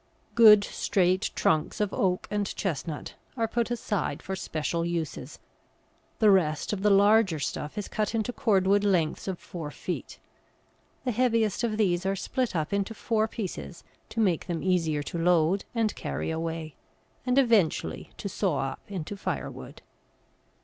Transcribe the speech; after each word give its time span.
Good 0.33 0.63
straight 0.63 1.29
trunks 1.35 1.79
of 1.79 1.93
oak 1.93 2.27
and 2.31 2.47
chestnut 2.55 3.13
are 3.37 3.47
put 3.47 3.69
aside 3.69 4.23
for 4.23 4.35
special 4.35 4.83
uses; 4.83 5.37
the 6.17 6.31
rest 6.31 6.73
of 6.73 6.81
the 6.81 6.89
larger 6.89 7.37
stuff 7.37 7.77
is 7.77 7.87
cut 7.87 8.15
into 8.15 8.33
cordwood 8.33 8.83
lengths 8.83 9.27
of 9.27 9.37
four 9.37 9.69
feet. 9.69 10.17
The 11.05 11.11
heaviest 11.11 11.63
of 11.63 11.77
these 11.77 12.03
are 12.07 12.15
split 12.15 12.55
up 12.55 12.73
into 12.73 12.95
four 12.95 13.27
pieces 13.27 13.83
to 14.09 14.19
make 14.19 14.47
them 14.47 14.63
easier 14.63 15.03
to 15.03 15.19
load 15.19 15.65
and 15.75 15.93
carry 15.95 16.31
away, 16.31 16.73
and 17.23 17.37
eventually 17.37 18.09
to 18.17 18.27
saw 18.27 18.71
up 18.71 18.81
into 18.87 19.15
firewood. 19.15 19.83